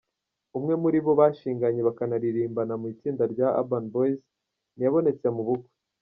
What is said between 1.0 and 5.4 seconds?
bo bashinganye bakanaririmbana mu itsinda rya Urban Boyz ntiyabonetse